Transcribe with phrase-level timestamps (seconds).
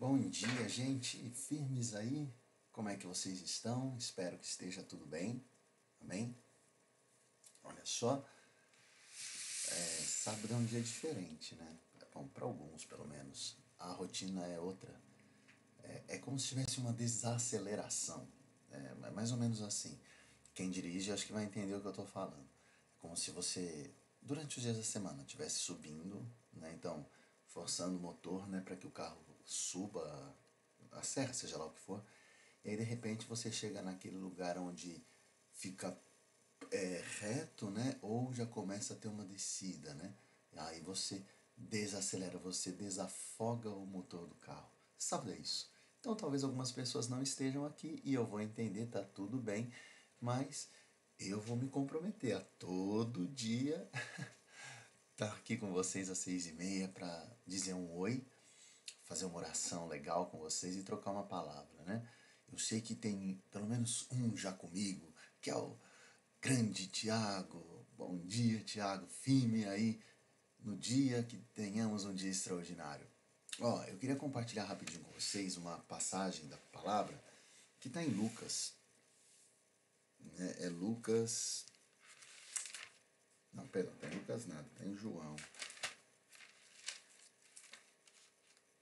[0.00, 1.18] Bom dia, gente.
[1.28, 2.32] Firmes aí?
[2.72, 3.94] Como é que vocês estão?
[3.98, 5.44] Espero que esteja tudo bem.
[6.00, 6.34] Amém?
[7.62, 8.26] Olha só.
[9.68, 11.78] É, sábado é um dia diferente, né?
[12.14, 13.58] Bom, para alguns, pelo menos.
[13.78, 14.90] A rotina é outra.
[15.82, 18.26] É, é como se tivesse uma desaceleração.
[18.70, 20.00] É mais ou menos assim.
[20.54, 22.48] Quem dirige acho que vai entender o que eu estou falando.
[22.96, 26.72] É como se você, durante os dias da semana, estivesse subindo, né?
[26.72, 27.06] Então,
[27.44, 28.62] forçando o motor, né?
[28.62, 30.36] Para que o carro suba
[30.92, 32.04] a serra, seja lá o que for.
[32.64, 35.02] E aí, de repente, você chega naquele lugar onde
[35.52, 35.96] fica
[36.70, 37.98] é, reto, né?
[38.02, 40.14] Ou já começa a ter uma descida, né?
[40.56, 41.24] Aí você
[41.56, 44.70] desacelera, você desafoga o motor do carro.
[44.98, 45.70] Sabe isso?
[46.00, 49.70] Então talvez algumas pessoas não estejam aqui e eu vou entender, tá tudo bem,
[50.20, 50.70] mas
[51.18, 53.88] eu vou me comprometer a todo dia
[55.12, 58.26] estar tá aqui com vocês às seis e meia para dizer um oi,
[59.10, 62.08] fazer uma oração legal com vocês e trocar uma palavra, né?
[62.46, 65.76] Eu sei que tem pelo menos um já comigo, que é o
[66.40, 67.84] grande Tiago.
[67.96, 69.08] Bom dia, Tiago.
[69.08, 70.00] Firme aí
[70.60, 73.04] no dia que tenhamos um dia extraordinário.
[73.58, 77.20] Ó, eu queria compartilhar rapidinho com vocês uma passagem da palavra
[77.80, 78.74] que está em Lucas.
[80.20, 80.54] Né?
[80.60, 81.66] É Lucas.
[83.52, 85.34] Não, perdão, tem Lucas nada, tem João.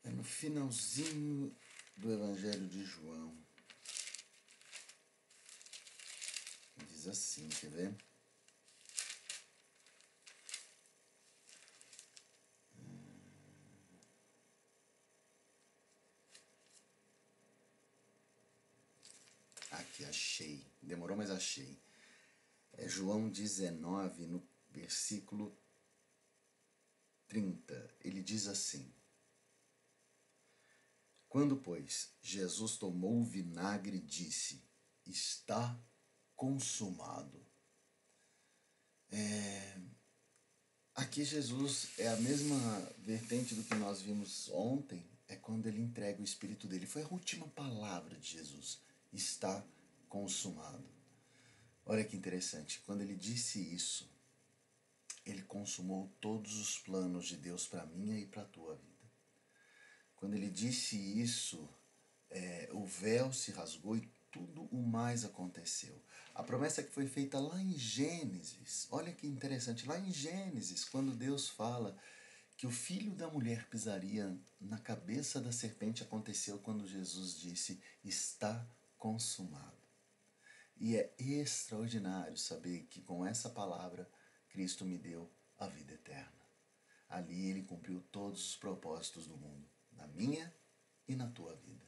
[0.09, 1.55] É no finalzinho
[1.97, 3.37] do Evangelho de João.
[6.87, 7.97] Diz assim, quer ver?
[19.71, 20.65] Aqui, achei.
[20.83, 21.81] Demorou, mas achei.
[22.73, 25.57] É João 19, no versículo
[27.29, 27.95] 30.
[28.01, 28.93] Ele diz assim:
[31.29, 34.63] Quando, pois, Jesus tomou o vinagre, disse:
[35.07, 35.79] Está
[36.35, 37.45] consumado.
[39.11, 39.81] É...
[40.95, 42.59] Aqui Jesus é a mesma
[42.99, 46.87] vertente do que nós vimos ontem, é quando ele entrega o Espírito dele.
[46.87, 48.81] Foi a última palavra de Jesus
[49.13, 49.65] está
[50.09, 50.85] consumado.
[51.85, 54.11] Olha que interessante, quando ele disse isso,
[55.25, 58.88] ele consumou todos os planos de Deus para minha e para tua vida.
[60.19, 61.69] Quando ele disse isso,
[62.31, 66.01] é, o véu se rasgou e tudo o mais aconteceu.
[66.35, 71.17] A promessa que foi feita lá em Gênesis, olha que interessante, lá em Gênesis, quando
[71.17, 71.97] Deus fala
[72.57, 78.69] que o filho da mulher pisaria na cabeça da serpente, aconteceu quando Jesus disse: Está
[78.99, 79.79] consumado.
[80.77, 84.09] E é extraordinário saber que com essa palavra
[84.49, 86.33] Cristo me deu a vida eterna.
[87.09, 89.69] Ali ele cumpriu todos os propósitos do mundo,
[89.99, 90.55] na minha
[91.07, 91.87] e na tua vida.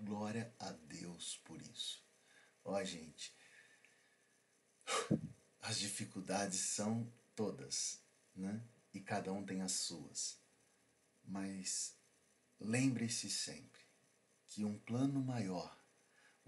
[0.00, 2.06] Glória a Deus por isso.
[2.64, 3.34] Ó, gente,
[5.60, 8.00] as dificuldades são todas,
[8.34, 8.64] né?
[8.94, 10.40] E cada um tem as suas.
[11.24, 11.96] Mas
[12.60, 13.82] lembre-se sempre
[14.46, 15.78] que um plano maior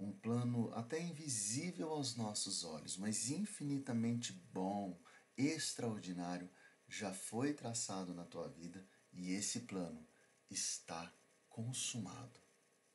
[0.00, 4.98] um plano até invisível aos nossos olhos, mas infinitamente bom,
[5.37, 6.50] extraordinário,
[6.88, 10.04] já foi traçado na tua vida e esse plano
[10.50, 11.12] está
[11.49, 12.41] consumado.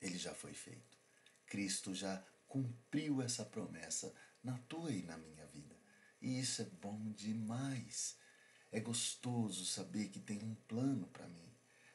[0.01, 0.97] Ele já foi feito.
[1.45, 5.75] Cristo já cumpriu essa promessa na tua e na minha vida.
[6.21, 8.17] E isso é bom demais.
[8.71, 11.51] É gostoso saber que tem um plano para mim.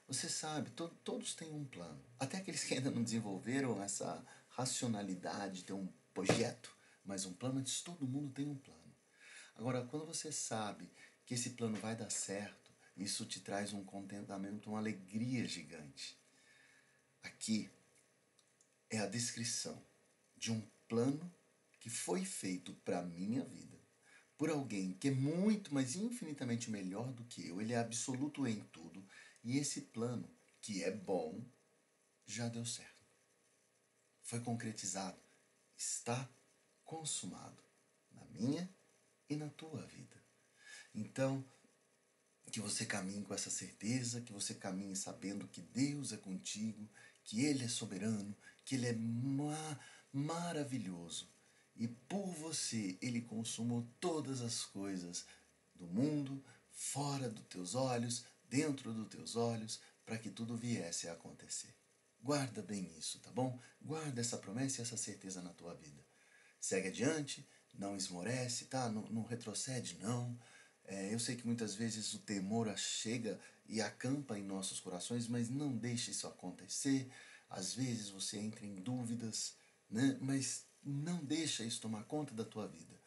[0.06, 2.04] Você sabe, to todos têm um plano.
[2.18, 7.80] Até aqueles que ainda não desenvolveram essa racionalidade, ter um projeto, mas um plano, antes
[7.80, 8.80] todo mundo tem um plano.
[9.54, 10.90] Agora, quando você sabe
[11.24, 12.59] que esse plano vai dar certo,
[12.96, 16.18] isso te traz um contentamento, uma alegria gigante.
[17.22, 17.70] Aqui
[18.88, 19.82] é a descrição
[20.36, 21.32] de um plano
[21.78, 23.80] que foi feito para a minha vida
[24.40, 28.58] por alguém que é muito, mas infinitamente melhor do que eu, ele é absoluto em
[28.72, 29.06] tudo,
[29.44, 31.44] e esse plano, que é bom,
[32.26, 33.04] já deu certo.
[34.22, 35.20] Foi concretizado,
[35.76, 36.26] está
[36.86, 37.62] consumado
[38.12, 38.66] na minha
[39.28, 40.16] e na tua vida.
[40.94, 41.44] Então,
[42.50, 46.88] que você caminhe com essa certeza, que você caminhe sabendo que Deus é contigo,
[47.24, 49.78] que Ele é soberano, que Ele é ma
[50.12, 51.28] maravilhoso
[51.80, 55.24] e por você ele consumou todas as coisas
[55.74, 61.14] do mundo, fora dos teus olhos, dentro dos teus olhos, para que tudo viesse a
[61.14, 61.74] acontecer.
[62.20, 63.58] Guarda bem isso, tá bom?
[63.80, 66.04] Guarda essa promessa e essa certeza na tua vida.
[66.60, 68.90] Segue adiante, não esmorece, tá?
[68.90, 70.38] Não, não retrocede, não.
[70.90, 73.38] É, eu sei que muitas vezes o temor chega
[73.68, 77.08] e acampa em nossos corações, mas não deixe isso acontecer.
[77.48, 79.54] Às vezes você entra em dúvidas,
[79.88, 80.18] né?
[80.20, 83.00] mas não deixa isso tomar conta da tua vida.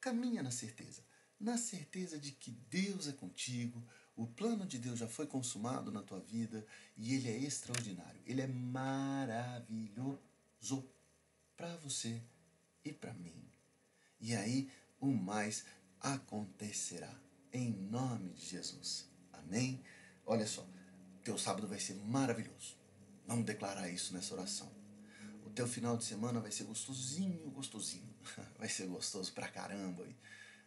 [0.00, 1.04] Caminha na certeza,
[1.38, 3.86] na certeza de que Deus é contigo,
[4.16, 6.66] o plano de Deus já foi consumado na tua vida
[6.96, 10.18] e ele é extraordinário, ele é maravilhoso
[11.58, 12.22] para você
[12.82, 13.44] e para mim.
[14.18, 15.64] E aí o mais
[16.00, 17.12] acontecerá
[17.52, 19.06] em nome de Jesus.
[19.32, 19.82] Amém?
[20.26, 20.66] Olha só,
[21.24, 22.76] teu sábado vai ser maravilhoso.
[23.26, 24.70] Vamos declarar isso nessa oração.
[25.44, 28.08] O teu final de semana vai ser gostosinho, gostosinho.
[28.58, 30.06] Vai ser gostoso pra caramba.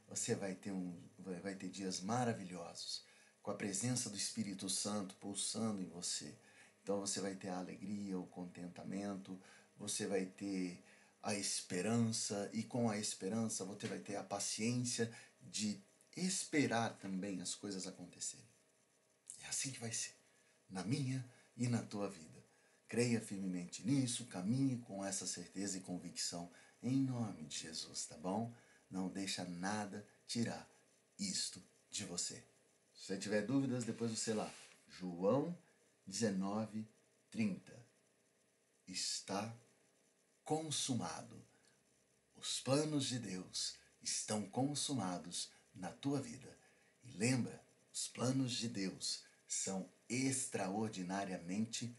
[0.09, 0.97] Você vai ter, um,
[1.43, 3.05] vai ter dias maravilhosos
[3.41, 6.35] com a presença do Espírito Santo pulsando em você.
[6.81, 9.39] Então você vai ter a alegria, o contentamento,
[9.77, 10.83] você vai ter
[11.21, 15.81] a esperança e com a esperança você vai ter a paciência de
[16.15, 18.45] esperar também as coisas acontecerem.
[19.43, 20.15] É assim que vai ser,
[20.69, 21.23] na minha
[21.55, 22.43] e na tua vida.
[22.87, 26.51] Creia firmemente nisso, caminhe com essa certeza e convicção
[26.83, 28.53] em nome de Jesus, tá bom?
[28.89, 30.69] Não deixa nada tirar
[31.17, 32.43] isto de você.
[32.93, 34.51] Se você tiver dúvidas, depois você lá.
[34.87, 35.57] João
[36.05, 36.87] 19,
[37.29, 37.73] 30.
[38.87, 39.55] Está
[40.51, 41.41] consumado.
[42.35, 46.57] Os planos de Deus estão consumados na tua vida.
[47.05, 51.97] E lembra, os planos de Deus são extraordinariamente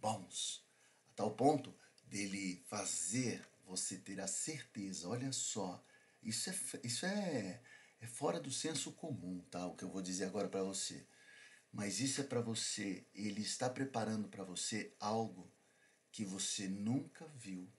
[0.00, 0.64] bons,
[1.10, 1.74] a tal ponto
[2.06, 5.84] dele fazer você ter a certeza, olha só,
[6.22, 7.62] isso é, isso é,
[8.00, 9.66] é fora do senso comum, tá?
[9.66, 11.06] O que eu vou dizer agora para você.
[11.70, 15.52] Mas isso é para você, ele está preparando para você algo
[16.10, 17.70] que você nunca viu,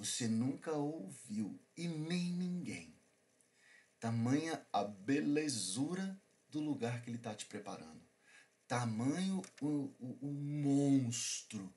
[0.00, 2.98] você nunca ouviu e nem ninguém.
[3.98, 6.18] Tamanha a belezura
[6.48, 8.00] do lugar que ele está te preparando.
[8.66, 11.70] Tamanho o, o, o monstro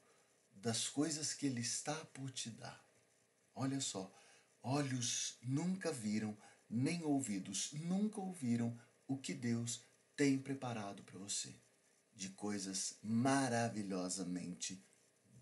[0.54, 2.82] das coisas que ele está por te dar.
[3.54, 4.10] Olha só,
[4.62, 6.38] olhos nunca viram,
[6.70, 9.84] nem ouvidos nunca ouviram o que Deus
[10.16, 11.54] tem preparado para você
[12.16, 14.82] de coisas maravilhosamente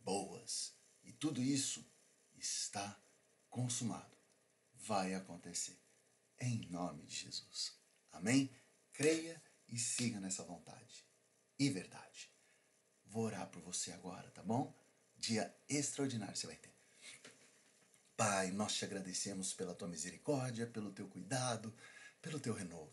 [0.03, 0.73] boas.
[1.03, 1.90] E tudo isso
[2.41, 2.99] está
[3.49, 4.17] consumado.
[4.73, 5.79] Vai acontecer
[6.39, 7.79] em nome de Jesus.
[8.11, 8.51] Amém?
[8.91, 11.05] Creia e siga nessa vontade
[11.57, 12.29] e verdade.
[13.05, 14.73] Vou orar por você agora, tá bom?
[15.15, 16.73] Dia extraordinário você vai ter.
[18.17, 21.73] Pai, nós te agradecemos pela tua misericórdia, pelo teu cuidado,
[22.21, 22.91] pelo teu renovo.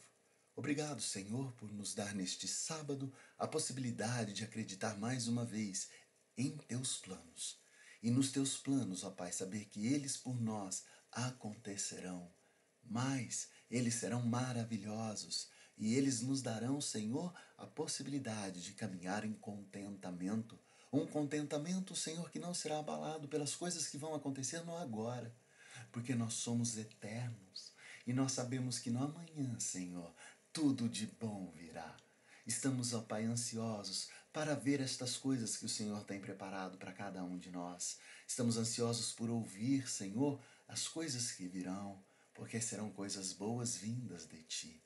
[0.55, 5.89] Obrigado, Senhor, por nos dar neste sábado a possibilidade de acreditar mais uma vez
[6.37, 7.61] em teus planos.
[8.03, 12.31] E nos teus planos, ó Pai, saber que eles por nós acontecerão
[12.89, 20.59] mas eles serão maravilhosos e eles nos darão, Senhor, a possibilidade de caminhar em contentamento.
[20.93, 25.33] Um contentamento, Senhor, que não será abalado pelas coisas que vão acontecer no agora,
[25.93, 27.73] porque nós somos eternos
[28.07, 30.13] e nós sabemos que no amanhã, Senhor,
[30.53, 31.95] tudo de bom virá.
[32.47, 37.25] Estamos, ó Pai, ansiosos para ver estas coisas que o Senhor tem preparado para cada
[37.25, 37.99] um de nós.
[38.25, 42.01] Estamos ansiosos por ouvir, Senhor, as coisas que virão
[42.33, 44.81] porque serão coisas boas vindas de ti.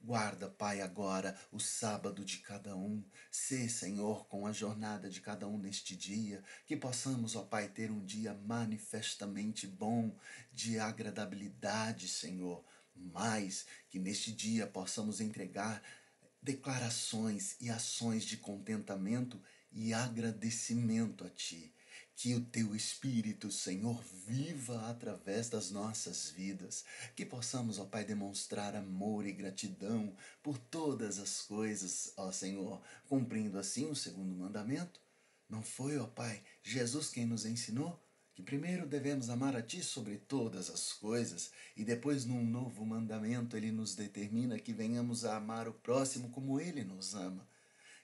[0.00, 3.02] Guarda, Pai, agora o sábado de cada um.
[3.28, 7.90] Sê, Senhor, com a jornada de cada um neste dia, que possamos, ó Pai, ter
[7.90, 10.16] um dia manifestamente bom,
[10.52, 12.64] de agradabilidade, Senhor.
[12.94, 15.82] Mas que neste dia possamos entregar
[16.42, 21.72] declarações e ações de contentamento e agradecimento a Ti
[22.14, 26.84] que o teu Espírito, Senhor, viva através das nossas vidas.
[27.16, 33.58] Que possamos, ó Pai, demonstrar amor e gratidão por todas as coisas, ó Senhor, cumprindo
[33.58, 35.00] assim o segundo mandamento.
[35.48, 38.01] Não foi, ó Pai, Jesus quem nos ensinou?
[38.34, 43.56] Que primeiro devemos amar a Ti sobre todas as coisas, e depois, num novo mandamento,
[43.56, 47.46] Ele nos determina que venhamos a amar o próximo como Ele nos ama,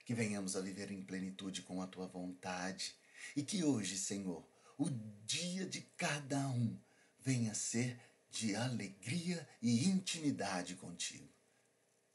[0.05, 2.95] que venhamos a viver em plenitude com a Tua vontade
[3.35, 4.45] e que hoje, Senhor,
[4.77, 4.89] o
[5.25, 6.77] dia de cada um
[7.19, 11.27] venha ser de alegria e intimidade contigo.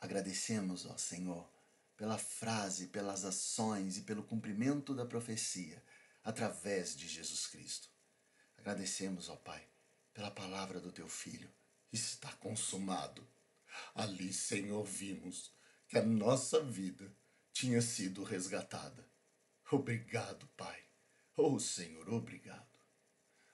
[0.01, 1.49] Agradecemos, ó Senhor,
[1.97, 5.83] pela frase, pelas ações e pelo cumprimento da profecia
[6.23, 7.94] através de Jesus Cristo.
[8.65, 9.63] Agradecemos, ó Pai,
[10.15, 11.53] pela palavra do teu filho.
[11.93, 13.23] Está consumado.
[13.95, 15.53] Ali, Senhor, vimos
[15.87, 17.15] que a nossa vida
[17.53, 19.07] tinha sido resgatada.
[19.71, 20.83] Obrigado, Pai.
[21.37, 22.79] Oh Senhor, obrigado.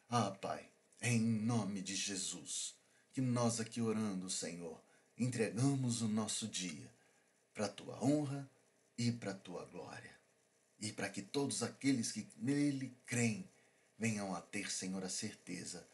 [0.08, 0.70] Ah, Pai,
[1.02, 2.76] em nome de Jesus,
[3.10, 4.80] que nós aqui orando, Senhor,
[5.18, 6.88] entregamos o nosso dia
[7.52, 8.48] para a tua honra,
[8.96, 10.14] e para a tua glória.
[10.78, 13.50] E para que todos aqueles que nele creem
[14.00, 15.86] venham a ter, Senhor, a certeza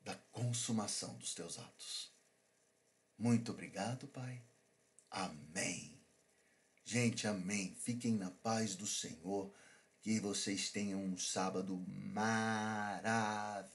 [0.00, 2.12] da consumação dos teus atos.
[3.18, 4.40] Muito obrigado, Pai.
[5.10, 6.00] Amém.
[6.84, 7.74] Gente, amém.
[7.74, 9.52] Fiquem na paz do Senhor.
[10.00, 13.66] Que vocês tenham um sábado maravilhoso.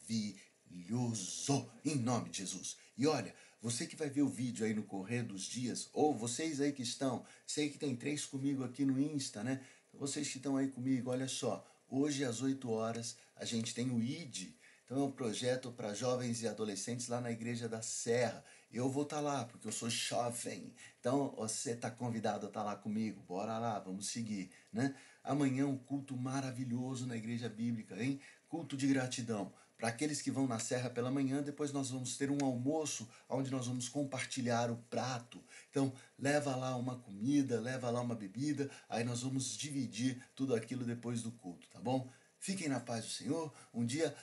[1.84, 2.78] Em nome de Jesus.
[2.98, 6.62] E olha, você que vai ver o vídeo aí no correr dos dias, ou vocês
[6.62, 9.62] aí que estão, sei que tem três comigo aqui no Insta, né?
[9.94, 11.70] Vocês que estão aí comigo, olha só.
[11.96, 14.56] Hoje às 8 horas a gente tem o ID.
[14.84, 18.44] Então é um projeto para jovens e adolescentes lá na Igreja da Serra.
[18.72, 20.74] Eu vou estar tá lá, porque eu sou jovem.
[21.00, 23.22] Então você está convidado a estar tá lá comigo.
[23.28, 24.96] Bora lá, vamos seguir, né?
[25.24, 28.20] Amanhã um culto maravilhoso na Igreja Bíblica, hein?
[28.50, 29.54] Culto de gratidão.
[29.78, 33.52] Para aqueles que vão na serra pela manhã, depois nós vamos ter um almoço onde
[33.52, 35.44] nós vamos compartilhar o prato.
[35.74, 40.86] Então, leva lá uma comida, leva lá uma bebida, aí nós vamos dividir tudo aquilo
[40.86, 42.08] depois do culto, tá bom?
[42.38, 43.52] Fiquem na paz do Senhor.
[43.74, 44.16] Um dia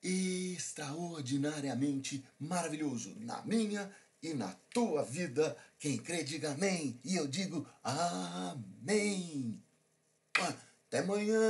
[0.00, 3.92] extraordinariamente maravilhoso na minha
[4.22, 5.56] e na tua vida.
[5.80, 7.00] Quem crê, diga amém.
[7.02, 9.60] E eu digo amém.
[10.38, 11.40] Até amanhã.